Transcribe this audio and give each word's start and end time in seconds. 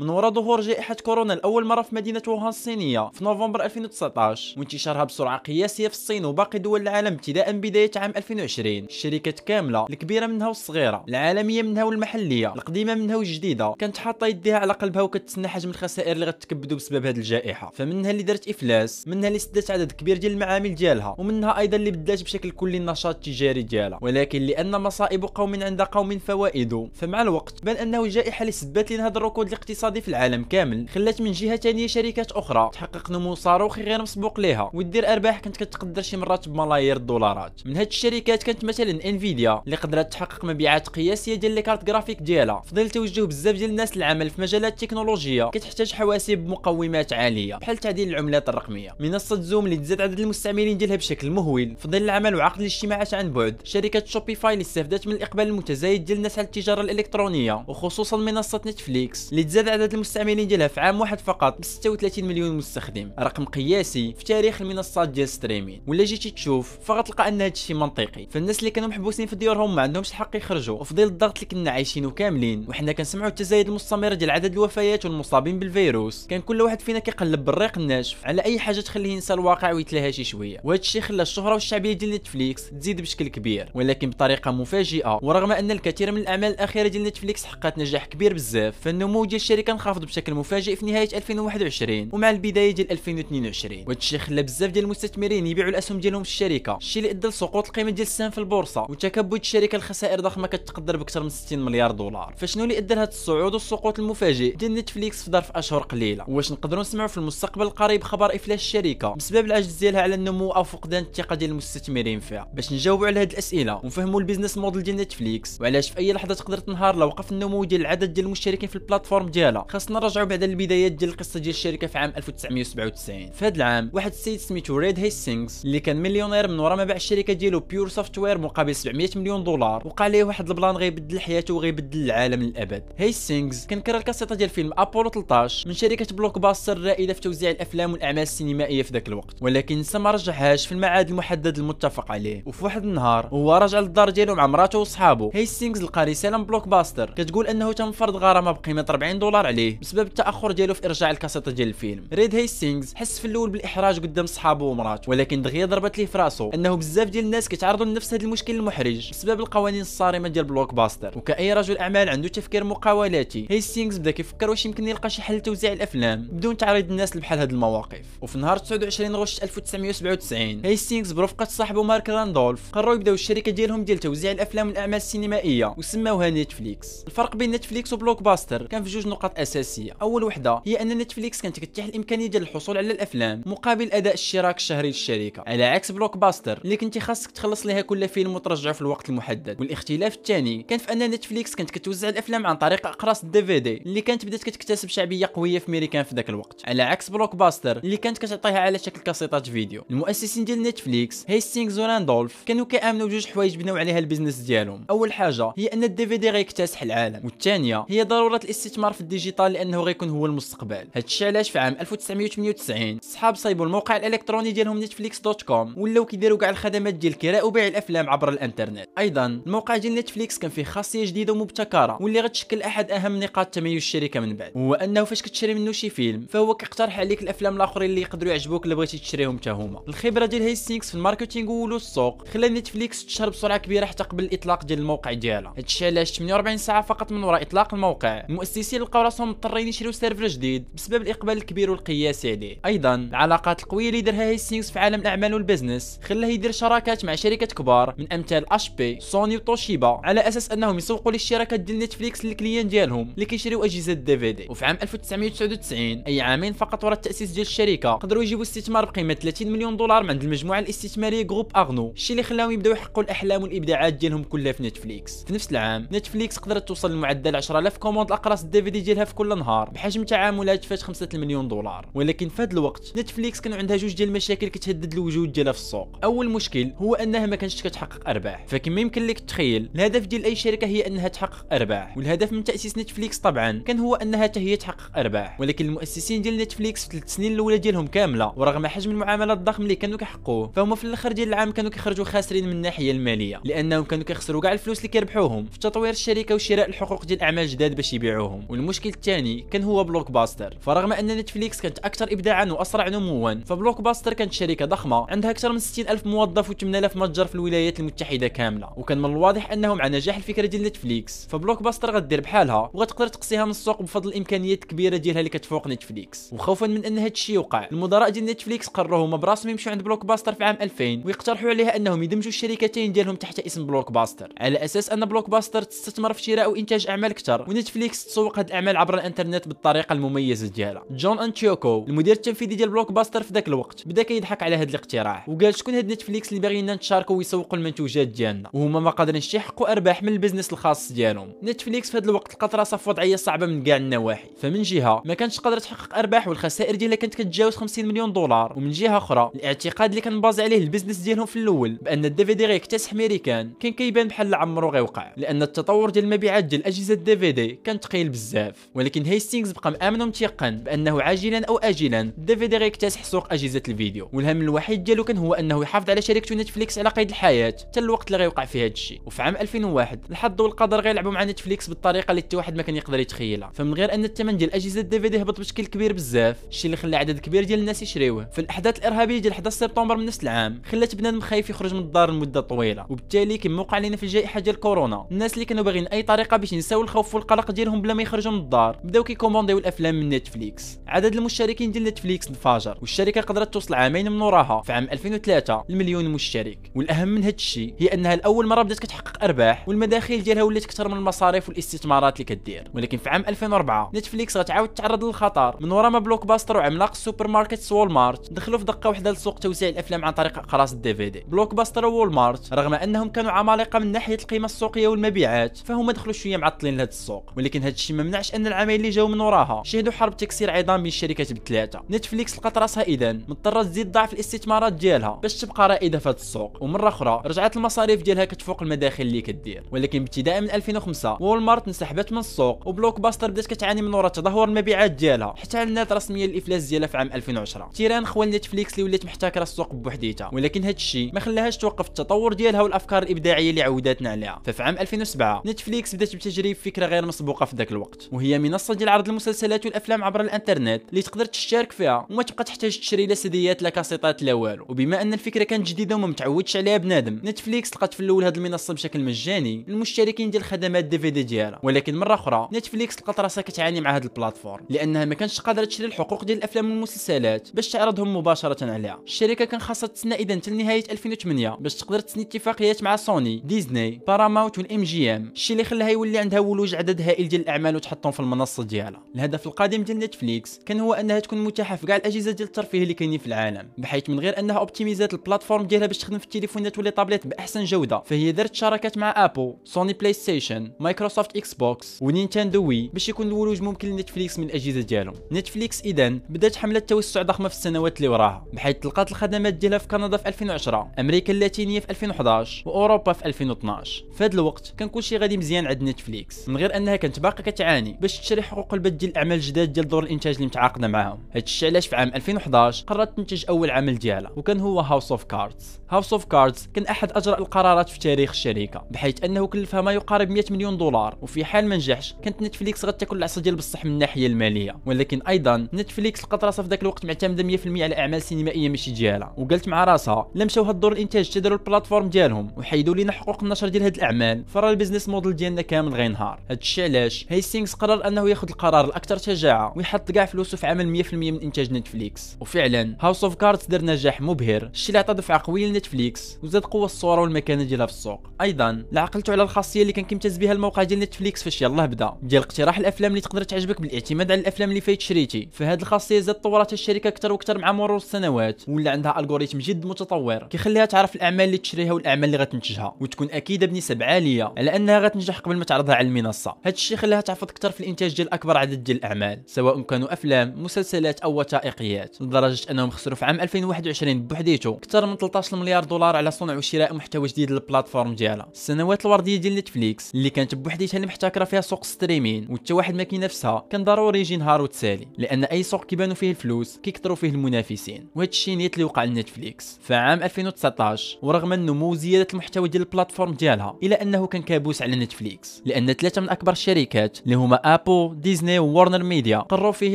من 0.00 0.10
ورا 0.10 0.32
ظهور 0.32 0.60
جائحة 0.60 0.94
كورونا 0.94 1.32
لأول 1.32 1.64
مرة 1.64 1.82
في 1.82 1.94
مدينة 1.94 2.22
ووهان 2.28 2.48
الصينية 2.48 3.10
في 3.12 3.24
نوفمبر 3.24 3.64
2019 3.64 4.58
وانتشارها 4.58 5.04
بسرعة 5.04 5.38
قياسية 5.38 5.88
في 5.88 5.94
الصين 5.94 6.24
وباقي 6.24 6.58
دول 6.58 6.80
العالم 6.80 7.12
ابتداء 7.14 7.52
بداية 7.52 7.90
عام 7.96 8.12
2020 8.16 8.78
الشركات 8.84 9.40
كاملة 9.40 9.86
الكبيرة 9.90 10.26
منها 10.26 10.48
والصغيرة 10.48 11.04
العالمية 11.08 11.62
منها 11.62 11.84
والمحلية 11.84 12.52
القديمة 12.54 12.94
منها 12.94 13.16
والجديدة 13.16 13.74
كانت 13.78 13.96
حاطة 13.96 14.26
يديها 14.26 14.58
على 14.58 14.72
قلبها 14.72 15.02
وكتسنى 15.02 15.48
حجم 15.48 15.70
الخسائر 15.70 16.12
اللي 16.12 16.26
غتكبدوا 16.26 16.76
بسبب 16.76 17.06
هذه 17.06 17.16
الجائحة. 17.16 17.70
فمنها 17.74 18.10
اللي 18.10 18.22
دارت 18.22 18.48
إفلاس 18.48 19.08
منها 19.08 19.28
اللي 19.28 19.38
سدت 19.38 19.70
عدد 19.70 19.92
كبير 19.92 20.16
ديال 20.16 20.32
المعامل 20.32 20.74
ديالها 20.74 21.16
ومنها 21.18 21.58
أيضا 21.58 21.76
اللي 21.76 21.90
بدلات 21.90 22.22
بشكل 22.22 22.50
كلي 22.50 22.76
النشاط 22.76 23.14
التجاري 23.14 23.62
ديالها. 23.62 23.98
ولكن 24.02 24.42
لأن 24.42 24.80
مصائب 24.80 25.24
قوم 25.24 25.62
عند 25.62 25.82
قوم 25.82 26.18
فوائد 26.18 26.88
فمع 26.94 27.22
الوقت 27.22 27.64
بان 27.64 27.76
أنه 27.76 28.04
الجائحة 28.04 28.42
اللي 28.42 28.52
سببات 28.52 28.92
لنا 28.92 29.06
هذا 29.06 29.18
الركود 29.18 29.46
الاقتصادي 29.46 29.87
في 29.96 30.08
العالم 30.08 30.44
كامل 30.44 30.88
خلات 30.88 31.20
من 31.20 31.32
جهة 31.32 31.56
ثانية 31.56 31.86
شركات 31.86 32.32
أخرى 32.32 32.70
تحقق 32.72 33.10
نمو 33.10 33.34
صاروخي 33.34 33.82
غير 33.82 34.02
مسبوق 34.02 34.40
لها 34.40 34.70
ودير 34.74 35.12
أرباح 35.12 35.40
كانت 35.40 35.56
كتقدر 35.56 36.02
شي 36.02 36.16
مرات 36.16 36.48
بملايير 36.48 36.96
الدولارات. 36.96 37.52
من 37.64 37.76
هاد 37.76 37.86
الشركات 37.86 38.42
كانت 38.42 38.64
مثلا 38.64 39.04
انفيديا 39.04 39.62
اللي 39.64 39.76
قدرت 39.76 40.12
تحقق 40.12 40.44
مبيعات 40.44 40.88
قياسية 40.88 41.34
ديال 41.34 41.52
les 41.52 41.62
cartes 41.62 41.84
graphiques 41.84 42.22
ديالها. 42.22 42.62
بفضل 42.66 42.90
توجه 42.90 43.20
بزاف 43.20 43.56
ديال 43.56 43.70
الناس 43.70 43.96
للعمل 43.96 44.30
في 44.30 44.40
مجالات 44.40 44.72
التكنولوجيا 44.72 45.44
كتحتاج 45.44 45.92
حواسيب 45.92 46.46
بمقومات 46.46 47.12
عالية 47.12 47.56
بحال 47.56 47.76
تعدين 47.76 48.08
العملات 48.08 48.48
الرقمية. 48.48 48.94
منصة 49.00 49.40
زوم 49.40 49.64
اللي 49.64 49.76
تزاد 49.76 50.00
عدد 50.00 50.20
المستعملين 50.20 50.78
ديالها 50.78 50.96
بشكل 50.96 51.30
مهول 51.30 51.76
فضل 51.78 52.02
العمل 52.02 52.34
وعقد 52.34 52.60
الاجتماعات 52.60 53.14
عن 53.14 53.32
بعد. 53.32 53.56
شركة 53.64 54.02
شوبيفاي 54.06 54.52
اللي 54.52 54.62
استفادت 54.62 55.06
من 55.06 55.12
الإقبال 55.12 55.46
المتزايد 55.48 56.04
ديال 56.04 56.18
الناس 56.18 56.38
على 56.38 56.46
التجارة 56.46 56.80
الإلكترونية 56.80 57.64
وخصوصا 57.68 58.16
منصة 58.16 58.60
نتفليكس 58.66 59.30
اللي 59.30 59.44
تزاد 59.44 59.68
عدد 59.78 59.94
المستعملين 59.94 60.48
ديالها 60.48 60.68
في 60.68 60.80
عام 60.80 61.00
واحد 61.00 61.20
فقط 61.20 61.58
ب 61.58 61.64
36 61.64 62.24
مليون 62.24 62.56
مستخدم. 62.56 63.10
رقم 63.18 63.44
قياسي 63.44 64.14
في 64.18 64.24
تاريخ 64.24 64.62
المنصات 64.62 65.08
ديال 65.08 65.28
streaming 65.28 65.82
ولا 65.86 66.04
جيتي 66.04 66.30
تشوف 66.30 66.78
فغتلقى 66.82 67.28
ان 67.28 67.42
هذا 67.42 67.52
الشيء 67.52 67.76
منطقي. 67.76 68.26
فالناس 68.30 68.58
اللي 68.58 68.70
كانوا 68.70 68.88
محبوسين 68.88 69.26
في 69.26 69.36
ديورهم 69.36 69.74
ما 69.74 69.82
عندهمش 69.82 70.10
الحق 70.10 70.36
يخرجوا. 70.36 70.80
وفظل 70.80 71.02
الضغط 71.02 71.38
اللي 71.38 71.46
كنا 71.46 71.70
عايشينه 71.70 72.10
كاملين 72.10 72.66
وحنا 72.68 72.92
كنسمعوا 72.92 73.28
التزايد 73.28 73.68
المستمر 73.68 74.14
ديال 74.14 74.30
عدد 74.30 74.52
الوفيات 74.52 75.04
والمصابين 75.04 75.58
بالفيروس. 75.58 76.26
كان 76.26 76.40
كل 76.40 76.62
واحد 76.62 76.80
فينا 76.80 76.98
كيقلب 76.98 77.44
بالريق 77.44 77.78
الناشف 77.78 78.26
على 78.26 78.42
أي 78.42 78.58
حاجة 78.58 78.80
تخليه 78.80 79.12
ينسى 79.12 79.34
الواقع 79.34 79.72
ويتلهى 79.72 80.12
شي 80.12 80.24
شوية. 80.24 80.60
وهذا 80.64 80.80
الشيء 80.80 81.02
خلى 81.02 81.22
الشهرة 81.22 81.52
والشعبية 81.54 81.92
ديال 81.92 82.10
نتفليكس 82.10 82.70
تزيد 82.70 83.00
بشكل 83.00 83.28
كبير 83.28 83.70
ولكن 83.74 84.10
بطريقة 84.10 84.50
مفاجئة. 84.50 85.18
ورغم 85.22 85.52
أن 85.52 85.70
الكثير 85.70 86.12
من 86.12 86.20
الأعمال 86.20 86.52
الأخيرة 86.52 86.88
ديال 86.88 87.04
نتفليكس 87.04 87.44
حققت 87.44 87.78
نجاح 87.78 88.06
كبير 88.06 88.34
بزاف 88.34 88.74
فالنمو 88.80 89.24
ديال 89.24 89.40
الشركة 89.40 89.67
انخفض 89.72 90.04
بشكل 90.04 90.34
مفاجئ 90.34 90.76
في 90.76 90.86
نهاية 90.86 91.08
2021 91.16 92.08
ومع 92.12 92.30
البداية 92.30 92.70
ديال 92.70 92.90
2022 92.90 93.78
وهذا 93.86 93.98
الشيء 93.98 94.18
خلى 94.18 94.42
بزاف 94.42 94.70
ديال 94.70 94.84
المستثمرين 94.84 95.46
يبيعوا 95.46 95.70
الأسهم 95.70 96.00
ديالهم 96.00 96.22
في 96.22 96.28
الشركة 96.28 96.76
الشيء 96.76 97.02
اللي 97.02 97.12
إدى 97.12 97.28
لسقوط 97.28 97.66
القيمة 97.66 97.90
ديال 97.90 98.06
السهم 98.06 98.30
في 98.30 98.38
البورصة 98.38 98.86
وتكبد 98.88 99.40
الشركة 99.40 99.76
الخسائر 99.76 100.20
ضخمة 100.20 100.46
كتقدر 100.46 100.96
بأكثر 100.96 101.22
من 101.22 101.28
60 101.28 101.58
مليار 101.58 101.90
دولار. 101.90 102.34
فشنو 102.36 102.64
اللي 102.64 102.78
إدى 102.78 102.94
لهذا 102.94 103.08
الصعود 103.08 103.52
والسقوط 103.52 103.98
المفاجئ؟ 103.98 104.56
ديال 104.56 104.74
نتفليكس 104.74 105.22
في 105.22 105.30
ظرف 105.30 105.50
أشهر 105.50 105.82
قليلة. 105.82 106.24
واش 106.28 106.52
نقدروا 106.52 106.80
نسمعوا 106.80 107.08
في 107.08 107.18
المستقبل 107.18 107.62
القريب 107.62 108.02
خبر 108.04 108.34
إفلاس 108.34 108.60
الشركة؟ 108.60 109.08
بسبب 109.14 109.46
العجز 109.46 109.72
ديالها 109.72 110.00
على 110.02 110.14
النمو 110.14 110.50
أو 110.50 110.64
فقدان 110.64 111.02
الثقة 111.02 111.34
ديال 111.34 111.50
المستثمرين 111.50 112.20
فيها. 112.20 112.48
باش 112.54 112.72
نجاوبوا 112.72 113.06
على 113.06 113.20
هذه 113.20 113.32
الأسئلة 113.32 113.80
ونفهموا 113.84 114.20
ال 114.20 114.24
business 114.24 114.58
model 114.58 114.82
ديال 114.82 114.96
نتفليكس. 114.96 115.60
وعلاش 115.60 115.90
في 115.90 115.98
أي 115.98 116.12
لحظة 116.12 116.34
تقدر 116.34 116.58
تنهار 116.58 116.96
لو 116.96 117.06
وقف 117.06 117.32
النمو 117.32 117.64
ديال 117.64 117.80
العدد 117.80 118.12
ديال 118.14 118.26
المشتركين 118.26 118.68
في 118.68 118.76
ال 118.76 118.81
plateforme 118.81 119.28
ديالها 119.28 119.57
خاصنا 119.68 120.00
نرجعوا 120.00 120.26
بعدا 120.26 120.42
للبدايات 120.42 120.92
ديال 120.92 121.10
القصة 121.10 121.40
ديال 121.40 121.54
الشركة 121.54 121.86
في 121.86 121.98
عام 121.98 122.12
1997 122.16 123.30
في 123.30 123.46
هذا 123.46 123.56
العام 123.56 123.90
واحد 123.94 124.10
السيد 124.10 124.40
سميتو 124.40 124.76
ريد 124.78 124.98
هيستينغز 124.98 125.62
اللي 125.64 125.80
كان 125.80 125.96
مليونير 125.96 126.48
من 126.48 126.58
ورا 126.58 126.76
ما 126.76 126.84
باع 126.84 126.96
الشركة 126.96 127.32
ديالو 127.32 127.60
Pure 127.60 127.88
Software 127.88 128.38
مقابل 128.38 128.74
700 128.74 129.08
مليون 129.16 129.44
دولار 129.44 129.82
وقع 129.86 130.04
عليه 130.04 130.24
واحد 130.24 130.48
ال 130.48 130.54
plan 130.54 130.76
غيبدل 130.76 131.20
حياته 131.20 131.54
وغيبدل 131.54 132.04
العالم 132.04 132.42
للأبد. 132.42 132.82
هيستينغز 132.98 133.66
كان 133.66 133.80
كرا 133.80 133.96
الكاسيطه 133.98 134.34
ديال 134.34 134.48
فيلم 134.48 134.70
ابولو 134.78 135.10
13 135.10 135.68
من 135.68 135.74
شركة 135.74 136.16
بلوك 136.16 136.38
باستر 136.38 136.76
الرائده 136.76 137.12
في 137.12 137.20
توزيع 137.20 137.50
الأفلام 137.50 137.92
والأعمال 137.92 138.22
السينمائية 138.22 138.82
في 138.82 138.92
ذاك 138.92 139.08
الوقت. 139.08 139.36
ولكن 139.40 139.82
ما 139.94 140.10
رجعهاش 140.10 140.66
في 140.66 140.72
الميعاد 140.72 141.08
المحدد 141.08 141.58
المتفق 141.58 142.12
عليه. 142.12 142.42
وفي 142.46 142.64
واحد 142.64 142.84
النهار 142.84 143.26
هو 143.26 143.56
رجع 143.56 143.80
للدار 143.80 144.10
ديالو 144.10 144.34
مع 144.34 144.46
مراته 144.46 144.78
وصحابه. 144.78 145.30
هيستينغز 145.34 145.82
لقى 145.82 146.04
رسالة 146.04 146.36
من 146.36 146.44
بلوك 146.44 146.68
باستر 146.68 147.10
كتقول 147.10 147.46
أنه 147.46 147.72
تم 147.72 147.92
فرض 147.92 148.16
غرامة 148.16 148.52
بقيمة 148.52 148.86
40 148.90 149.18
دولار 149.18 149.47
عليه 149.48 149.78
بسبب 149.80 150.06
التأخر 150.06 150.52
ديالو 150.52 150.74
في 150.74 150.86
إرجاع 150.86 151.10
الكاسيطه 151.10 151.50
ديال 151.50 151.68
الفيلم. 151.68 152.04
ريد 152.12 152.34
هيستينغز 152.34 152.94
حس 152.94 153.18
في 153.18 153.24
الأول 153.24 153.50
بالإحراج 153.50 154.00
قدام 154.00 154.26
صحابه 154.26 154.64
ومراته 154.64 155.10
ولكن 155.10 155.42
دغيا 155.42 155.66
ضربت 155.66 155.98
ليه 155.98 156.06
في 156.06 156.18
راسو 156.18 156.50
إنه 156.54 156.74
بزاف 156.74 157.08
ديال 157.08 157.24
الناس 157.24 157.48
كيتعرضوا 157.48 157.86
لنفس 157.86 158.14
هذا 158.14 158.24
المشكل 158.24 158.54
المحرج 158.54 159.10
بسبب 159.10 159.40
القوانين 159.40 159.80
الصارمة 159.80 160.28
ديال 160.28 160.44
بلوك 160.44 160.74
باستر. 160.74 161.18
وكأي 161.18 161.52
رجل 161.52 161.78
أعمال 161.78 162.08
عنده 162.08 162.28
تفكير 162.28 162.64
مقاولاتي 162.64 163.46
هيستينغز 163.50 163.98
بدا 163.98 164.10
كيفكر 164.10 164.50
واش 164.50 164.66
يمكن 164.66 164.88
يلقى 164.88 165.10
شي 165.10 165.22
حل 165.22 165.36
لتوزيع 165.36 165.72
الأفلام 165.72 166.28
بدون 166.32 166.56
تعريض 166.56 166.90
الناس 166.90 167.16
لبحال 167.16 167.38
هذه 167.38 167.50
المواقف. 167.50 168.06
وفي 168.20 168.38
نهار 168.38 168.58
29 168.58 169.16
غشت 169.16 169.42
1997 169.42 170.60
هيستينغز 170.64 171.12
برفقة 171.12 171.44
صاحبه 171.44 171.82
مارك 171.82 172.08
راندولف 172.08 172.70
قرروا 172.72 172.94
يبداو 172.94 173.14
الشركة 173.14 173.52
ديالهم 173.52 173.84
ديال 173.84 173.98
توزيع 173.98 174.32
الأفلام 174.32 174.68
والأعمال 174.68 174.94
السينمائية 174.96 175.74
وسماوها 175.78 176.30
نتفليكس 176.30 177.04
الفرق 177.06 177.36
بين 177.36 177.50
نتفليكس 177.50 177.92
وبلوك 177.92 178.22
باستر 178.22 178.66
كان 178.66 178.84
في 178.84 178.90
جوج 178.90 179.06
نقاط 179.06 179.27
أساسية. 179.36 179.92
أول 180.02 180.24
وحدة 180.24 180.62
هي 180.66 180.82
أن 180.82 180.98
نتفليكس 180.98 181.40
كانت 181.42 181.60
كتتيح 181.60 181.84
الإمكانية 181.84 182.26
ديال 182.26 182.42
الحصول 182.42 182.78
على 182.78 182.90
الأفلام 182.90 183.42
مقابل 183.46 183.92
أداء 183.92 184.14
الاشتراك 184.14 184.56
الشهري 184.56 184.88
للشركة 184.88 185.42
على 185.46 185.64
عكس 185.64 185.92
بلوك 185.92 186.16
باستر 186.16 186.60
اللي 186.64 186.76
كنتي 186.76 187.00
خاصك 187.00 187.30
تخلص 187.30 187.66
ليها 187.66 187.80
كل 187.80 188.08
فيلم 188.08 188.34
وترجعه 188.34 188.72
في 188.72 188.80
الوقت 188.80 189.08
المحدد. 189.08 189.60
والاختلاف 189.60 190.14
الثاني 190.14 190.62
كان 190.62 190.78
في 190.78 190.92
أن 190.92 191.10
نتفليكس 191.10 191.54
كانت 191.54 191.70
كتوزع 191.70 192.08
الأفلام 192.08 192.46
عن 192.46 192.56
طريق 192.56 192.86
أقراص 192.86 193.22
ال 193.22 193.44
DVD 193.44 193.76
اللي 193.76 194.00
كانت 194.00 194.24
بدات 194.24 194.42
كتكتسب 194.42 194.88
شعبية 194.88 195.30
قوية 195.34 195.58
في 195.58 195.70
ميريكان 195.70 196.04
في 196.04 196.14
ذاك 196.14 196.28
الوقت 196.28 196.62
على 196.64 196.82
عكس 196.82 197.10
بلوك 197.10 197.36
باستر 197.36 197.76
اللي 197.76 197.96
كانت 197.96 198.18
كتعطيها 198.18 198.58
على 198.58 198.78
شكل 198.78 199.00
كاسيطات 199.00 199.48
فيديو. 199.48 199.84
المؤسسين 199.90 200.44
ديال 200.44 200.62
نتفليكس 200.62 201.24
هيستينغز 201.28 201.78
وراندولف 201.78 202.42
كانوا 202.46 202.66
كيآمنوا 202.66 203.06
بجوج 203.06 203.26
حوايج 203.26 203.56
بناو 203.56 203.76
عليها 203.76 203.98
ال 203.98 204.02
business 204.02 204.36
ديالهم. 204.36 204.84
أول 204.90 205.12
حاجة 205.12 205.52
هي 205.56 205.66
أن 205.66 205.84
ال 205.84 206.06
DVD 206.06 206.30
غيكتسح 206.30 206.82
العالم 206.82 207.20
والثانية 207.24 207.86
هي 207.88 208.02
ضرورة 208.02 208.40
الاستثمار 208.44 208.92
في 208.92 209.00
ال 209.18 209.22
digital 209.22 209.52
لأنه 209.52 209.80
غيكون 209.80 210.08
هو 210.08 210.26
المستقبل. 210.26 210.88
هادشي 210.94 211.26
علاش 211.26 211.50
في 211.50 211.58
عام 211.58 211.76
1998 211.80 212.98
صحاب 213.02 213.36
صايبوا 213.36 213.66
الموقع 213.66 213.96
الإلكتروني 213.96 214.52
ديالهم 214.52 214.82
نتفليكس 214.82 215.20
dot 215.20 215.42
com 215.42 215.74
ولاو 215.76 216.04
كيديروا 216.04 216.38
كاع 216.38 216.50
الخدمات 216.50 216.94
ديال 216.94 217.18
كراء 217.18 217.46
وبيع 217.46 217.66
الأفلام 217.66 218.10
عبر 218.10 218.28
الإنترنت. 218.28 218.88
أيضا 218.98 219.26
الموقع 219.26 219.76
ديال 219.76 219.94
نتفليكس 219.94 220.38
كان 220.38 220.50
فيه 220.50 220.64
خاصية 220.64 221.06
جديدة 221.06 221.32
ومبتكرة 221.32 222.02
واللي 222.02 222.20
غتشكل 222.20 222.62
أحد 222.62 222.90
أهم 222.90 223.20
نقاط 223.20 223.46
تميز 223.46 223.76
الشركة 223.76 224.20
من 224.20 224.36
بعد. 224.36 224.52
هو 224.56 224.74
أنه 224.74 225.04
فاش 225.04 225.22
كتشري 225.22 225.54
منه 225.54 225.72
شي 225.72 225.90
فيلم 225.90 226.26
فهو 226.30 226.54
كيقترح 226.54 226.98
عليك 226.98 227.22
الأفلام 227.22 227.56
الآخرين 227.56 227.90
اللي 227.90 228.00
يقدروا 228.00 228.30
يعجبوك 228.30 228.64
اللي 228.64 228.74
بغيتي 228.74 228.98
تشريهم 228.98 229.38
حتى 229.38 229.50
الخبرة 229.88 230.26
ديال 230.26 230.42
هيستينغز 230.42 230.88
في 230.88 230.94
ال 230.94 231.00
marketing 231.00 231.50
ولو 231.50 231.76
السوق 231.76 232.28
خلى 232.28 232.48
نتفليكس 232.48 233.06
تشهر 233.06 233.28
بسرعة 233.28 233.58
كبيرة 233.58 233.86
حتى 233.86 234.04
قبل 234.04 234.24
الإطلاق 234.24 234.64
ديال 234.64 234.78
الموقع 234.78 235.12
ديالها. 235.12 235.54
هادشي 235.56 235.86
علاش 235.86 236.12
48 236.12 236.56
ساعة 236.56 236.82
فقط 236.82 237.12
من 237.12 237.24
وراء 237.24 237.42
إطلاق 237.42 237.74
الموقع. 237.74 238.24
المؤسسين 238.28 238.82
لقاو 238.82 239.02
راسهم 239.08 239.28
مضطرين 239.28 239.68
يشريو 239.68 239.92
serveur 239.92 240.26
جديد 240.26 240.64
بسبب 240.74 241.02
الإقبال 241.02 241.36
الكبير 241.36 241.70
والقياسي 241.70 242.30
عليه. 242.30 242.56
أيضا 242.66 242.94
العلاقات 242.94 243.62
القوية 243.62 243.88
اللي 243.88 244.00
دارها 244.00 244.22
هيستينغز 244.30 244.70
في 244.70 244.78
عالم 244.78 245.00
الأعمال 245.00 245.34
وال 245.34 245.47
business 245.47 246.00
خلاه 246.04 246.28
يدير 246.28 246.52
شراكات 246.52 247.04
مع 247.04 247.14
شركات 247.14 247.52
كبار 247.52 247.94
من 247.98 248.12
أمثال 248.12 248.52
HP 248.52 249.00
سوني 249.00 249.36
وتوشيبا 249.36 250.00
على 250.04 250.20
أساس 250.20 250.50
أنهم 250.50 250.78
يسوقوا 250.78 251.12
للشركات 251.12 251.60
ديال 251.60 251.78
نتفليكس 251.78 252.24
لل 252.24 252.31
fr: 252.31 252.42
clients 252.42 252.68
ديالهم 252.68 253.10
اللي 253.14 253.24
كيشريو 253.24 253.64
أجهزة 253.64 253.92
DVD. 253.92 254.46
وفي 254.50 254.64
عام 254.64 254.78
1999 254.82 256.02
أي 256.06 256.20
عامين 256.20 256.52
فقط 256.52 256.84
وراء 256.84 256.96
التأسيس 256.96 257.30
ديال 257.30 257.46
الشركة 257.46 257.90
قدروا 257.92 258.22
يجيبوا 258.22 258.42
استثمار 258.42 258.84
بقيمة 258.84 259.14
30 259.14 259.52
مليون 259.52 259.76
دولار 259.76 260.02
من 260.02 260.10
عند 260.10 260.22
المجموعة 260.22 260.58
الاستثمارية 260.58 261.22
Groupe 261.22 261.52
Arnault 261.56 261.92
الشيء 261.96 262.10
اللي 262.16 262.22
خلاهم 262.22 262.50
يبداو 262.50 262.72
يحققوا 262.72 263.02
الأحلام 263.02 263.42
والإبداعات 263.42 263.94
ديالهم 263.94 264.22
كلها 264.22 264.52
في 264.52 264.62
نتفليكس. 264.62 265.24
في 265.24 265.32
نفس 265.34 265.50
العام 265.50 265.88
نتفليكس 265.92 266.38
قدرت 266.38 266.68
توصل 266.68 266.92
لمعدل 266.92 267.36
10000 267.36 267.76
commandes 267.76 268.08
الاقراص 268.08 268.42
ال 268.42 268.62
DVD 268.62 268.80
ديالها 268.98 269.10
في 269.10 269.14
كل 269.14 269.38
نهار 269.38 269.70
بحجم 269.70 270.04
تعاملات 270.04 270.64
فات 270.64 270.82
5 270.82 271.08
مليون 271.14 271.48
دولار. 271.48 271.86
ولكن 271.94 272.28
في 272.28 272.42
هذا 272.42 272.52
الوقت 272.52 272.92
نتفليكس 272.98 273.40
كانوا 273.40 273.58
عندها 273.58 273.76
جوج 273.76 273.92
ديال 273.94 274.08
المشاكل 274.08 274.48
كتهدد 274.48 274.92
الوجود 274.92 275.32
ديالها 275.32 275.52
في 275.52 275.58
السوق. 275.58 275.98
أول 276.04 276.28
مشكل 276.28 276.70
هو 276.76 276.94
أنها 276.94 277.26
ما 277.26 277.36
كانتش 277.36 277.62
كتحقق 277.62 278.08
أرباح. 278.08 278.46
فكما 278.46 278.80
يمكن 278.80 279.06
لك 279.06 279.20
تخيل 279.20 279.70
الهدف 279.74 280.06
ديال 280.06 280.24
أي 280.24 280.34
شركة 280.34 280.66
هي 280.66 280.86
أنها 280.86 281.08
تحقق 281.08 281.46
أرباح. 281.52 281.96
والهدف 281.96 282.32
من 282.32 282.44
تأسيس 282.44 282.78
نتفليكس 282.78 283.18
طبعا 283.18 283.62
كان 283.66 283.78
هو 283.78 283.94
أنها 283.94 284.22
حتى 284.22 284.40
هي 284.40 284.56
تحقق 284.56 284.98
أرباح. 284.98 285.40
ولكن 285.40 285.66
المؤسسين 285.66 286.22
ديال 286.22 286.36
نتفليكس 286.36 286.88
في 286.88 286.94
الثلاث 286.94 287.14
سنين 287.14 287.32
الأولى 287.32 287.58
ديالهم 287.58 287.86
كاملة 287.86 288.32
ورغم 288.36 288.66
حجم 288.66 288.90
المعاملات 288.90 289.38
الضخم 289.38 289.62
اللي 289.62 289.74
كانوا 289.74 289.98
كيحققوه 289.98 290.50
فهم 290.56 290.74
في 290.74 290.84
الآخر 290.84 291.12
ديال 291.12 291.28
العام 291.28 291.52
كانوا 291.52 291.70
كيخرجوا 291.70 292.04
خاسرين 292.04 292.44
من 292.46 292.52
الناحية 292.52 292.90
المالية 292.90 293.40
لأنهم 293.44 293.84
كانوا 293.84 294.04
كيخسروا 294.04 294.40
كاع 294.40 294.52
الفلوس 294.52 294.78
اللي 294.78 294.88
كيربحوهم 294.88 295.46
في 295.46 295.58
تطوير 295.58 295.90
الشركة 295.90 296.34
وشراء 296.34 296.68
الحقوق 296.68 297.04
ديال 297.04 297.18
الاعمال 297.18 297.46
جداد 297.46 297.74
باش 297.74 297.92
يبيعوهم. 297.92 298.46
والمشكل 298.48 298.87
الشكل 298.88 298.98
الثاني 298.98 299.44
كان 299.50 299.62
هو 299.62 299.84
بلوك 299.84 300.10
باستر 300.10 300.56
فرغم 300.60 300.92
أن 300.92 301.06
نتفليكس 301.06 301.60
كانت 301.60 301.78
أكثر 301.78 302.12
ابداعا 302.12 302.44
وأسرع 302.44 302.88
نموا 302.88 303.34
فبلوك 303.34 303.80
باستر 303.80 304.12
كانت 304.12 304.32
شركة 304.32 304.64
ضخمة 304.64 305.06
عندها 305.10 305.30
أكثر 305.30 305.52
من 305.52 305.58
60 305.58 305.88
ألف 305.88 306.06
موظف 306.06 306.50
و8000 306.50 306.96
متجر 306.96 307.26
في 307.26 307.34
الولايات 307.34 307.80
المتحدة 307.80 308.28
كاملة. 308.28 308.68
وكان 308.76 308.98
من 308.98 309.10
الواضح 309.10 309.52
انه 309.52 309.74
مع 309.74 309.88
نجاح 309.88 310.16
الفكرة 310.16 310.46
ديال 310.46 310.62
نتفليكس. 310.62 311.26
فبلوك 311.30 311.62
باستر 311.62 311.94
غدير 311.94 312.20
بحالها 312.20 312.70
وغتقدر 312.74 313.08
تقصيها 313.08 313.44
من 313.44 313.50
السوق 313.50 313.82
بفضل 313.82 314.08
الإمكانيات 314.08 314.62
الكبيرة 314.62 314.96
ديالها 314.96 315.20
اللي 315.20 315.30
كتفوق 315.30 315.68
نتفليكس. 315.68 316.30
وخوفا 316.32 316.66
من 316.66 316.84
أن 316.84 316.98
هذا 316.98 317.08
الشيء 317.08 317.34
يوقع. 317.34 317.68
المدراء 317.72 318.10
ديال 318.10 318.24
نتفليكس 318.24 318.68
قرروا 318.68 319.06
هما 319.06 319.16
براسهم 319.16 319.50
يمشوا 319.50 319.72
عند 319.72 319.82
بلوك 319.82 320.04
باستر 320.04 320.34
في 320.34 320.44
عام 320.44 320.56
2000 320.60 321.02
ويقترحوا 321.04 321.50
عليها 321.50 321.76
أنهم 321.76 322.02
يدمجوا 322.02 322.28
الشركتين 322.28 322.92
ديالهم 322.92 323.16
تحت 323.16 323.38
اسم 323.38 323.66
بلوك 323.66 323.92
باستر. 323.92 324.32
على 324.40 324.64
أساس 324.64 324.90
أن 324.90 325.04
بلوك 325.04 325.30
باستر 325.30 325.62
تستثمر 325.62 326.12
في 326.12 326.22
شراء 326.22 326.50
وإنتاج 326.50 326.86
أعمال 326.86 327.10
أكثر 327.10 327.44
ونتفليكس 327.48 328.04
تسوق 328.04 328.38
هذه 328.38 328.46
الأعمال 328.46 328.76
عبر 328.78 328.94
الانترنت 328.94 329.48
بالطريقة 329.48 329.92
المميزة 329.92 330.48
ديالها. 330.48 330.82
جون 330.90 331.18
انتيوكو 331.18 331.84
المدير 331.88 332.14
التنفيذي 332.14 332.54
ديال 332.54 332.68
بلوك 332.68 332.92
باستر 332.92 333.22
في 333.22 333.34
ذاك 333.34 333.48
الوقت 333.48 333.88
بدأ 333.88 334.02
كيضحك 334.02 334.42
على 334.42 334.56
هذا 334.56 334.70
الاقتراح 334.70 335.28
وقال 335.28 335.54
شكون 335.54 335.74
هاد 335.74 335.92
نتفليكس 335.92 336.28
اللي 336.28 336.40
باغيين 336.40 336.70
نتشاركوا 336.70 337.16
ويسوقوا 337.16 337.58
المنتوجات 337.58 338.08
ديالنا؟ 338.08 338.50
وهما 338.52 338.80
ما 338.80 338.90
قادرينش 338.90 339.34
يحققوا 339.34 339.72
أرباح 339.72 340.02
من 340.02 340.08
ال 340.08 340.13
business 340.13 340.52
الخاص 340.52 340.92
ديالهم. 340.92 341.32
نتفليكس 341.42 341.90
في 341.90 341.96
هذا 341.98 342.04
الوقت 342.04 342.34
لقات 342.34 342.54
راسها 342.54 342.76
في 342.76 342.90
وضعية 342.90 343.16
صعبة 343.16 343.46
من 343.46 343.62
كاع 343.62 343.76
النواحي. 343.76 344.28
فمن 344.42 344.62
جهة 344.62 345.02
ما 345.04 345.14
كانتش 345.14 345.40
قادرة 345.40 345.58
تحقق 345.58 345.98
أرباح 345.98 346.28
والخسائر 346.28 346.74
ديالها 346.74 346.96
كانت 346.96 347.14
كتجاوز 347.14 347.56
50 347.56 347.86
مليون 347.86 348.12
دولار. 348.12 348.52
ومن 348.56 348.70
جهة 348.70 348.96
أخرى 348.96 349.30
الاعتقاد 349.34 349.90
اللي 349.90 350.00
كان 350.00 350.20
باني 350.20 350.40
عليه 350.40 350.58
ال 350.58 350.62
business 350.62 350.96
ديالهم 350.96 351.26
في 351.26 351.38
الأول 351.38 351.78
بأن 351.82 352.04
ال 352.04 352.24
DVD 352.24 352.46
غيكتسح 352.46 352.94
ميريكان 352.94 353.50
كان 353.60 353.72
كيبان 353.72 354.08
بحال 354.08 354.34
عمرو 354.34 354.70
غيوقع 354.70 355.12
لأن 355.16 355.42
التطور 355.42 355.90
ديال 355.90 356.04
المبيعات 356.04 356.44
ديال 356.44 356.66
أجهزة 356.66 356.94
ال 356.94 357.16
DVD 357.16 357.58
كان 357.64 357.78
ثقيل 357.78 358.08
بزاف. 358.08 358.67
ولكن 358.74 359.04
هيستينغز 359.06 359.52
بقى 359.52 359.70
مامن 359.70 360.02
ومتيقن 360.02 360.56
بأنه 360.56 361.02
عاجلا 361.02 361.44
أو 361.46 361.58
اجلا 361.58 362.00
ال 362.00 362.36
DVD 362.36 362.56
غيكتسح 362.56 363.04
سوق 363.04 363.32
أجهزة 363.32 363.62
الفيديو. 363.68 364.08
والهم 364.12 364.40
الوحيد 364.40 364.84
ديالو 364.84 365.04
كان 365.04 365.16
هو 365.16 365.34
أنه 365.34 365.62
يحافظ 365.62 365.90
على 365.90 366.02
شركته 366.02 366.34
نتفليكس 366.34 366.78
على 366.78 366.88
قيد 366.88 367.08
الحياة 367.08 367.54
حتى 367.60 367.80
الوقت 367.80 368.06
اللي 368.06 368.18
غيوقع 368.18 368.44
فيه 368.44 368.64
هذا 368.64 368.72
الشيء. 368.72 369.00
وفي 369.06 369.22
عام 369.22 369.36
2001 369.36 370.00
الحظ 370.10 370.40
والقدر 370.40 370.80
غيلعبوا 370.80 371.10
مع 371.12 371.24
نتفليكس 371.24 371.68
بالطريقة 371.68 372.10
اللي 372.10 372.22
حتى 372.22 372.36
واحد 372.36 372.56
ما 372.56 372.62
كان 372.62 372.76
يقدر 372.76 372.98
يتخيلها. 373.00 373.50
فمن 373.54 373.74
غير 373.74 373.94
أن 373.94 374.04
الثمن 374.04 374.36
ديال 374.36 374.54
أجهزة 374.54 374.80
ال 374.80 375.00
DVD 375.00 375.22
هبط 375.22 375.40
بشكل 375.40 375.66
كبير 375.66 375.92
بزاف 375.92 376.36
الشيء 376.48 376.64
اللي 376.66 376.76
خلى 376.76 376.96
عدد 376.96 377.18
كبير 377.18 377.44
ديال 377.44 377.60
الناس 377.60 377.82
يشريوه. 377.82 378.28
في 378.32 378.38
الأحداث 378.40 378.78
الإرهابية 378.78 379.18
ديال 379.18 379.32
11 379.32 379.56
سبتمبر 379.56 379.96
من 379.96 380.06
نفس 380.06 380.22
العام 380.22 380.62
خلات 380.70 380.94
بنادم 380.94 381.20
خايف 381.20 381.50
يخرج 381.50 381.74
من 381.74 381.80
الدار 381.80 382.10
لمدة 382.10 382.40
طويلة. 382.40 382.86
وبالتالي 382.88 383.38
كما 383.38 383.60
وقع 383.60 383.78
لنا 383.78 383.96
في 383.96 384.02
الجائحة 384.02 384.40
ديال 384.40 384.60
كورونا. 384.60 385.06
الناس 385.10 385.34
اللي 385.34 385.44
كانوا 385.44 385.64
باغيين 385.64 385.86
أي 385.86 386.02
طريقة 386.02 386.36
باش 386.36 386.52
ينساو 386.52 386.82
الخوف 386.82 387.14
والقلق 387.14 387.50
ديالهم 387.50 387.82
بلا 387.82 387.94
ما 387.94 388.02
يخرجوا 388.02 388.32
من 388.32 388.38
الدار. 388.38 388.57
بداو 388.84 389.04
كيكومونديو 389.04 389.58
الأفلام 389.58 389.94
من 389.94 390.08
نتفليكس. 390.08 390.78
عدد 390.86 391.14
المشتركين 391.14 391.72
ديال 391.72 391.84
نتفليكس 391.84 392.28
انفجر 392.28 392.78
والشركة 392.80 393.20
قدرت 393.20 393.54
توصل 393.54 393.74
عامين 393.74 394.12
من 394.12 394.20
وراها 394.20 394.62
في 394.62 394.72
عام 394.72 394.88
2003 394.92 395.64
لمليون 395.68 396.08
مشترك. 396.08 396.70
والأهم 396.74 397.08
من 397.08 397.24
هذا 397.24 397.34
الشيء 397.34 397.74
هي 397.78 397.86
أنها 397.86 398.16
لاول 398.16 398.46
مرة 398.46 398.62
بدات 398.62 398.78
كتحقق 398.78 399.24
أرباح 399.24 399.68
والمداخيل 399.68 400.22
ديالها 400.22 400.42
ولات 400.42 400.64
أكثر 400.64 400.88
من 400.88 400.96
المصاريف 400.96 401.48
والاستثمارات 401.48 402.14
اللي 402.14 402.24
كدير. 402.24 402.70
ولكن 402.74 402.98
في 402.98 403.08
عام 403.08 403.24
2004 403.28 403.90
نتفليكس 403.94 404.36
غتعاود 404.36 404.68
تعرض 404.68 405.04
للخطر. 405.04 405.56
من 405.60 405.72
ورا 405.72 405.88
ما 405.88 405.98
بلوك 405.98 406.26
باستر 406.26 406.56
وعملاق 406.56 406.90
السوبر 406.90 407.28
ماركت 407.28 407.72
وول 407.72 407.92
مارت 407.92 408.32
دخلوا 408.32 408.58
في 408.58 408.64
دقة 408.64 408.88
واحدة 408.88 409.10
لسوق 409.10 409.38
توزيع 409.38 409.68
الأفلام 409.68 410.04
عن 410.04 410.12
طريق 410.12 410.38
أقراص 410.38 410.72
ال 410.72 410.94
DVD 410.94 411.24
بلوك 411.28 411.54
باستر 411.54 411.86
وول 411.86 412.12
مارت 412.12 412.52
رغم 412.52 412.74
أنهم 412.74 413.08
كانوا 413.08 413.30
عمالقة 413.30 413.78
من 413.78 413.92
ناحية 413.92 414.14
القيمة 414.14 414.44
السوقية 414.44 414.88
والمبيعات 414.88 415.56
فهم 415.56 415.90
دخلوا 415.90 416.12
شوية 416.12 416.36
معطلين 416.36 416.76
لهذا 416.76 416.88
السوق. 416.88 417.32
ولكن 417.36 417.60
هذا 417.60 417.74
الشيء 417.74 417.96
ما 417.96 418.02
منعش 418.02 418.34
ان 418.38 418.46
العامين 418.46 418.76
اللي 418.76 418.90
جاوا 418.90 419.08
من 419.08 419.20
وراها 419.20 419.62
شهدوا 419.64 419.92
حرب 419.92 420.16
تكسير 420.16 420.50
عظام 420.50 420.76
بين 420.76 420.86
الشركات 420.86 421.32
بثلاثه 421.32 421.80
نتفليكس 421.90 422.38
لقات 422.38 422.58
راسها 422.58 422.82
اذا 422.82 423.12
مضطرة 423.12 423.62
تزيد 423.62 423.92
ضعف 423.92 424.12
الاستثمارات 424.12 424.72
ديالها 424.72 425.20
باش 425.22 425.36
تبقى 425.36 425.68
رائدة 425.68 425.98
في 425.98 426.08
هذا 426.08 426.16
السوق. 426.16 426.62
ومرة 426.62 426.88
أخرى 426.88 427.22
رجعت 427.26 427.56
المصاريف 427.56 428.02
ديالها 428.02 428.24
كتفوق 428.24 428.62
المداخيل 428.62 429.02
اللي 429.02 429.20
كدير. 429.20 429.62
ولكن 429.72 430.00
ابتداء 430.00 430.40
من 430.40 430.50
2005 430.50 431.16
وول 431.20 431.42
مارت 431.42 431.66
انسحبت 431.66 432.12
من 432.12 432.18
السوق 432.18 432.68
وبلوك 432.68 433.00
باستر 433.00 433.30
بدات 433.30 433.46
كتعاني 433.46 433.82
من 433.82 433.94
وراء 433.94 434.12
تدهور 434.12 434.48
المبيعات 434.48 434.90
ديالها 434.90 435.34
حتى 435.38 435.58
اعلنت 435.58 435.92
رسميا 435.92 436.24
الافلاس 436.26 436.64
ديالها 436.64 436.86
في 436.88 436.96
عام 436.96 437.10
2010 437.12 437.70
terrain 437.74 438.06
خوا 438.06 438.30
لنتفليكس 438.30 438.74
اللي 438.74 438.84
ولات 438.84 439.04
محتكرة 439.04 439.42
السوق 439.42 439.74
بوحديتها. 439.74 440.30
ولكن 440.32 440.64
هذا 440.64 440.70
الشيء 440.76 441.14
ما 441.14 441.20
خلاهاش 441.20 441.56
توقف 441.56 441.88
التطور 441.88 442.32
ديالها 442.32 442.62
والأفكار 442.62 443.02
الإبداعية 443.02 443.50
اللي 443.50 443.62
عوداتنا 443.62 444.10
عليها. 444.10 444.40
ففي 444.44 444.62
عام 444.62 444.78
2007 444.78 445.42
نتفليكس 445.46 445.94
بدات 445.94 446.16
بتجريب 446.16 446.56
فكرة 446.56 446.86
غير 446.86 447.06
مسبوقة 447.06 447.46
في 447.46 447.56
ذاك 447.56 447.72
الوقت. 447.72 448.08
وهي 448.12 448.27
منصه 448.36 448.74
ديال 448.74 448.88
عرض 448.88 449.08
المسلسلات 449.08 449.66
والأفلام 449.66 450.04
عبر 450.04 450.20
الإنترنت 450.20 450.82
اللي 450.90 451.02
تقدر 451.02 451.24
تشترك 451.24 451.72
فيها 451.72 452.06
وما 452.10 452.22
تبقى 452.22 452.44
تحتاج 452.44 452.78
تشري 452.78 453.06
لا 453.06 453.14
سيديات 453.14 453.62
لا 453.62 453.68
كاسيطات 453.68 454.22
لا 454.22 454.32
والو. 454.32 454.64
وبما 454.68 455.02
أن 455.02 455.12
الفكرة 455.12 455.42
كانت 455.44 455.66
جديدة 455.66 455.94
وما 455.94 456.06
متعودش 456.06 456.56
عليها 456.56 456.76
بنادم 456.76 457.20
نتفليكس 457.24 457.74
طلقات 457.74 457.94
في 457.94 458.00
الأول 458.00 458.24
هذه 458.24 458.36
المنصة 458.36 458.74
بشكل 458.74 459.00
مجاني 459.00 459.64
للمشتركين 459.68 460.30
ديال 460.30 460.44
خدمات 460.44 460.84
DVD 460.84 461.22
ديالها. 461.22 461.60
ولكن 461.62 461.96
مرة 461.96 462.14
أخرى 462.14 462.48
نتفليكس 462.52 462.98
لقات 462.98 463.20
راسها 463.20 463.42
كتعاني 463.42 463.80
مع 463.80 463.96
هذه 463.96 464.04
ال 464.04 464.10
plateforme 464.10 464.64
لأنها 464.70 465.04
ما 465.04 465.14
كانتش 465.14 465.40
قادرة 465.40 465.64
تشري 465.64 465.86
الحقوق 465.86 466.24
ديال 466.24 466.38
الأفلام 466.38 466.70
والمسلسلات 466.70 467.48
باش 467.54 467.68
تعرضهم 467.68 468.16
مباشرة 468.16 468.70
عليها. 468.70 469.00
الشركة 469.06 469.44
كان 469.44 469.60
خاصها 469.60 469.86
تسنى 469.86 470.14
إذا 470.14 470.48
حتى 470.48 470.50
لنهاية 470.50 470.84
2008 470.90 471.56
باش 471.60 471.74
تقدر 471.74 472.00
تسني 472.00 472.22
اتفاقيات 472.22 472.82
مع 472.82 472.96
سوني 472.96 473.42
ديزني 473.44 474.00
باراماونت 474.06 474.58
والإم 474.58 474.82
جي 474.82 475.16
إم 475.16 475.30
الشيء 475.34 475.56
اللي 475.56 475.64
خلاها 475.64 475.88
يولي 475.88 476.18
عندها 476.18 476.40
ولوج 476.40 476.74
عدد 476.74 477.00
هائل 477.00 477.28
ديال 477.28 477.40
الأعمال 477.40 477.76
وتحطهم 477.76 478.12
في 478.18 478.24
المنصة 478.24 478.62
ديالها. 478.62 479.02
الهدف 479.14 479.46
القادم 479.46 479.82
ديال 479.82 479.98
نتفليكس 479.98 480.60
كان 480.66 480.80
هو 480.80 480.92
أنها 480.94 481.20
تكون 481.20 481.44
متاحة 481.44 481.76
في 481.76 481.86
كاع 481.86 481.96
الأجهزة 481.96 482.30
ديال 482.30 482.48
الترفيه 482.48 482.82
اللي 482.82 482.94
كاينين 482.94 483.18
في 483.18 483.26
العالم 483.26 483.68
بحيث 483.78 484.10
من 484.10 484.20
غير 484.20 484.38
أنها 484.38 484.56
optimiz 484.56 485.07
ات 485.07 485.14
ال 485.14 485.19
plateforme 485.19 485.66
ديالها 485.66 485.86
باش 485.86 485.98
تخدم 485.98 486.18
في 486.18 486.24
التليفونات 486.24 486.78
ولا 486.78 486.90
tablettes 486.90 487.26
بأحسن 487.26 487.64
جودة. 487.64 488.02
فهي 488.04 488.32
دارت 488.32 488.54
شراكات 488.54 488.98
مع 488.98 489.24
ابل 489.24 489.54
سوني 489.64 489.92
بلاي 489.92 490.12
ستيشن 490.12 490.72
مايكروسوفت 490.80 491.36
إكس 491.36 491.54
بوكس 491.54 491.98
ونينتندو 492.02 492.64
وي 492.64 492.90
باش 492.92 493.08
يكون 493.08 493.26
الولوج 493.26 493.62
ممكن 493.62 493.88
لنتفليكس 493.88 494.38
من 494.38 494.46
الأجهزة 494.46 494.80
ديالهم. 494.80 495.14
نتفليكس 495.32 495.80
اذا 495.80 496.08
بدات 496.08 496.56
حملة 496.56 496.78
توسع 496.78 497.22
ضخمة 497.22 497.48
في 497.48 497.54
السنوات 497.54 497.96
اللي 497.96 498.08
وراها 498.08 498.44
بحيث 498.52 498.76
طلقات 498.76 499.10
الخدمات 499.10 499.54
ديالها 499.54 499.78
في 499.78 499.88
كندا 499.88 500.16
في 500.16 500.28
2010 500.28 500.90
أمريكا 500.98 501.32
اللاتينية 501.32 501.80
في 501.80 501.90
2011 501.90 502.62
وأوروبا 502.68 503.12
في 503.12 503.26
2012 503.26 504.04
في 504.14 504.24
هذا 504.24 504.34
الوقت 504.34 504.74
كان 504.78 504.88
كلشي 504.88 505.16
غادي 505.16 505.36
مزيان 505.36 505.66
عند 505.66 505.82
نتفليكس 505.82 506.48
من 506.48 506.56
غير 506.56 506.76
أنها 506.76 506.96
كانت 506.96 507.20
باقي 507.20 507.42
كتعاني 507.42 507.98
باش 508.08 508.20
تشري 508.20 508.42
حقوق 508.42 508.74
البث 508.74 508.92
ديال 508.92 509.10
الاعمال 509.10 509.36
الجداد 509.36 509.72
ديال 509.72 509.88
دور 509.88 510.02
الإنتاج 510.02 510.34
اللي 510.34 510.46
متعاقدة 510.46 510.88
معاهم. 510.88 511.18
هادشي 511.34 511.66
علاش 511.66 511.86
في 511.86 511.96
عام 511.96 512.08
2011 512.14 512.84
قررت 512.86 513.16
تنتج 513.16 513.44
أول 513.48 513.70
عمل 513.70 513.98
ديالها 513.98 514.30
وكان 514.36 514.60
هو 514.60 514.80
House 514.80 515.10
of 515.10 515.24
Cards 515.24 515.80
House 515.90 516.12
of 516.12 516.24
Cards 516.24 516.68
كان 516.74 516.86
أحد 516.86 517.12
أجرأ 517.12 517.38
القرارات 517.38 517.88
في 517.88 517.98
تاريخ 517.98 518.30
الشركة 518.30 518.84
بحيث 518.90 519.24
أنه 519.24 519.46
كلفها 519.46 519.80
ما 519.80 519.92
يقارب 519.92 520.30
100 520.30 520.44
مليون 520.50 520.76
دولار 520.76 521.18
وفي 521.22 521.44
حال 521.44 521.66
ما 521.66 521.76
نجحش 521.76 522.14
كانت 522.22 522.42
نتفليكس 522.42 522.84
غتاكل 522.84 523.16
العصا 523.16 523.40
ديال 523.40 523.56
بصح 523.56 523.84
من 523.84 523.90
الناحية 523.90 524.26
المالية. 524.26 524.76
ولكن 524.86 525.22
أيضا 525.22 525.68
نتفليكس 525.74 526.24
لقات 526.24 526.44
راسها 526.44 526.62
في 526.62 526.68
ذاك 526.68 526.82
الوقت 526.82 527.06
معتمدة 527.06 527.56
100% 527.56 527.66
على 527.66 527.98
أعمال 527.98 528.22
سينمائية 528.22 528.68
ماشي 528.68 528.90
ديالها. 528.90 529.34
وقالت 529.36 529.68
مع 529.68 529.84
راسها 529.84 530.30
لا 530.34 530.44
مشاو 530.44 530.64
هاد 530.64 530.80
دور 530.80 530.92
الإنتاج 530.92 531.30
وداروا 531.30 531.58
ال 531.58 531.62
plateforme 531.62 532.08
ديالهم 532.08 532.50
وحيدوا 532.56 532.94
لينا 532.94 533.12
حقوق 533.12 533.42
النشر 533.42 533.68
ديال 533.68 533.82
هاد 533.82 533.94
الأعمال. 533.94 534.44
فرا 534.46 534.70
ال 534.70 534.74
business 534.74 535.08
model 535.08 535.36
ديالنا 535.36 535.62
كامل 535.62 535.94
غينهار. 535.94 536.40
هادشي 536.50 536.82
علاش 536.82 537.26
هيستينغز 537.28 537.74
قرر 537.74 537.97
أنه 538.02 538.30
ياخذ 538.30 538.48
القرار 538.48 538.84
الأكثر 538.84 539.18
شجاعة 539.18 539.72
ويحط 539.76 540.10
كاع 540.10 540.24
فلوسه 540.24 540.56
في 540.56 540.66
عمل 540.66 541.04
100% 541.04 541.14
من 541.14 541.40
إنتاج 541.40 541.72
نتفليكس. 541.72 542.36
وفعلا 542.40 542.96
House 543.00 543.24
of 543.24 543.34
Cards 543.34 543.66
دار 543.66 543.84
نجاح 543.84 544.20
مبهر 544.20 544.62
الشيء 544.62 544.88
اللي 544.88 544.98
عطى 544.98 545.14
دفعة 545.14 545.42
قوية 545.44 545.66
لنتفليكس 545.66 546.38
وزاد 546.42 546.62
قوة 546.62 546.84
الصورة 546.84 547.20
والمكانة 547.20 547.62
ديالها 547.64 547.86
في 547.86 547.92
السوق. 547.92 548.26
أيضا 548.40 548.84
لا 548.92 549.00
عقلتوا 549.00 549.34
على 549.34 549.42
الخاصية 549.42 549.82
اللي 549.82 549.92
كان 549.92 550.04
كيمتاز 550.04 550.38
بها 550.38 550.52
الموقع 550.52 550.82
ديال 550.82 551.00
نتفليكس 551.00 551.42
فاش 551.42 551.62
يلاه 551.62 551.86
بدا. 551.86 552.16
ديال 552.22 552.42
اقتراح 552.42 552.78
الأفلام 552.78 553.10
اللي 553.10 553.20
تقدر 553.20 553.42
تعجبك 553.42 553.80
بالاعتماد 553.80 554.32
على 554.32 554.40
الأفلام 554.40 554.68
اللي 554.68 554.80
فايت 554.80 555.00
شريتي. 555.00 555.48
فهاد 555.52 555.80
الخاصية 555.80 556.20
زاد 556.20 556.34
طورتها 556.34 556.74
الشركة 556.74 557.08
أكثر 557.08 557.32
وأكثر 557.32 557.58
مع 557.58 557.72
مرور 557.72 557.96
السنوات. 557.96 558.62
ولا 558.68 558.90
عندها 558.90 559.20
algorithm 559.20 559.58
جد 559.58 559.86
متطور. 559.86 560.38
كيخليها 560.38 560.84
تعرف 560.84 561.16
الأعمال 561.16 561.44
اللي 561.44 561.58
تشريها 561.58 561.92
والأعمال 561.92 562.24
اللي 562.24 562.36
غتنتجها. 562.36 562.94
وتكون 563.00 563.30
أكيدة 563.30 563.66
بنسب 563.66 564.02
عالية 564.02 564.52
على 564.56 564.76
أنها 564.76 564.98
غتنجح 564.98 565.38
قبل 565.38 565.56
ما 565.56 565.64
تعرضها 565.64 565.94
على 565.94 566.08
المنصة. 566.08 566.54
هاد 566.64 566.72
الشيء 566.72 566.96
خلاها 566.96 567.20
تحفز 567.20 567.48
أكثر 567.48 567.70
في 567.70 567.87
الإنتاج 567.88 568.14
ديال 568.16 568.32
أكبر 568.32 568.56
عدد 568.56 568.84
ديال 568.84 568.96
الأعمال 568.96 569.42
سواء 569.46 569.80
كانوا 569.80 570.12
أفلام 570.12 570.62
مسلسلات 570.62 571.20
أو 571.20 571.40
وثائقيات. 571.40 572.22
لدرجة 572.22 572.70
أنهم 572.70 572.90
خسروا 572.90 573.16
في 573.16 573.24
عام 573.24 573.40
2021 573.40 574.26
بوحديته 574.26 574.70
أكثر 574.70 575.06
من 575.06 575.16
13 575.16 575.56
مليار 575.56 575.84
دولار 575.84 576.16
على 576.16 576.30
صنع 576.30 576.56
وشراء 576.56 576.94
محتوى 576.94 577.28
جديد 577.28 577.50
لل 577.50 577.61
plateforme 577.61 578.14
ديالها. 578.14 578.48
السنوات 578.52 579.06
الوردية 579.06 579.36
ديال 579.36 579.54
نتفليكس 579.54 580.14
اللي 580.14 580.30
كانت 580.30 580.54
بوحديتها 580.54 580.96
اللي 580.96 581.06
محتكرة 581.06 581.44
فيها 581.44 581.60
سوق 581.60 581.84
streaming 581.84 582.46
وحتى 582.50 582.72
واحد 582.72 582.94
ما 582.94 583.02
كينافسها 583.02 583.66
كان 583.70 583.84
ضروري 583.84 584.20
يجي 584.20 584.36
نهار 584.36 584.62
وتسالي 584.62 585.08
لأن 585.18 585.44
أي 585.44 585.62
سوق 585.62 585.84
كيبانوا 585.84 586.14
فيه 586.14 586.30
الفلوس 586.30 586.78
كيكثروا 586.82 587.16
فيه 587.16 587.28
المنافسين. 587.30 588.08
وهذا 588.14 588.30
الشيء 588.30 588.56
نيت 588.56 588.74
اللي 588.74 588.84
وقع 588.84 589.04
لنتفليكس. 589.04 589.78
في 589.82 589.94
عام 589.94 590.22
2019 590.22 591.18
ورغم 591.22 591.52
النمو 591.52 591.90
وزياده 591.90 592.26
المحتوى 592.32 592.68
ديال 592.68 592.82
ال 592.82 592.87
plateforme 592.87 593.32
ديالها 593.34 593.76
إلا 593.82 594.02
أنه 594.02 594.26
كان 594.26 594.42
كابوس 594.42 594.82
على 594.82 594.96
نتفليكس 594.96 595.62
لأن 595.66 595.92
ثلاثة 595.92 596.20
من 596.20 596.30
أكبر 596.30 596.52
الشركات 596.52 597.18
اللي 597.24 597.34
هما 597.34 597.74
ابل 597.86 598.20
ديزني 598.20 598.58
وورنر 598.58 599.02
ميديا 599.02 599.38
قرروا 599.38 599.72
فيه 599.72 599.94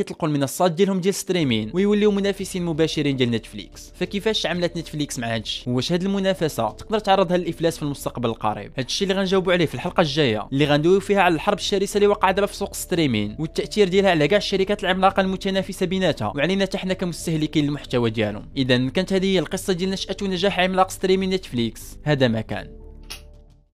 يطلقوا 0.00 0.28
المنصات 0.28 0.72
ديالهم 0.72 1.00
ديال 1.00 1.14
streaming 1.14 1.70
ويوليو 1.74 2.10
منافسين 2.10 2.64
مباشرين 2.64 3.16
ديال 3.16 3.30
نتفليكس. 3.30 3.92
فكيفاش 3.94 4.46
عملت 4.46 4.76
نتفليكس 4.76 5.18
مع 5.18 5.34
هادشي؟ 5.34 5.70
واش 5.70 5.92
هاد 5.92 6.02
المنافسة؟ 6.02 6.70
تقدر 6.70 6.98
تعرضها 6.98 7.36
للافلاس 7.36 7.76
في 7.76 7.82
المستقبل 7.82 8.28
القريب. 8.28 8.72
هادشي 8.78 9.04
اللي 9.04 9.14
غنجاوبوا 9.14 9.52
عليه 9.52 9.66
في 9.66 9.74
الحلقة 9.74 10.00
الجاية. 10.00 10.48
اللي 10.52 10.64
غندويو 10.64 11.00
فيها 11.00 11.20
على 11.22 11.34
الحرب 11.34 11.58
الشرسة 11.58 11.96
اللي 11.96 12.06
وقع 12.06 12.30
دابا 12.30 12.46
في 12.46 12.56
سوق 12.56 12.74
streaming 12.74 13.36
والتأثير 13.38 13.88
ديالها 13.88 14.10
على 14.10 14.28
كاع 14.28 14.38
الشركات 14.38 14.84
العملاقة 14.84 15.20
المتنافسة 15.20 15.86
بيناتها. 15.86 16.32
وعلينا 16.36 16.64
حتى 16.64 16.78
حنا 16.78 16.94
كمستهلكين 16.94 17.64
المحتوى 17.64 18.10
ديالهم. 18.10 18.48
اذا 18.56 18.88
كانت 18.88 19.12
هذه 19.12 19.26
هي 19.26 19.38
القصة 19.38 19.72
ديال 19.72 19.90
نشأة 19.90 20.16
ونجاح 20.22 20.60
عملاق 20.60 20.90
streaming 20.90 21.30
نتفليكس. 21.30 21.98
هذا 22.04 22.28
ما 22.28 22.40
كان. 22.40 22.83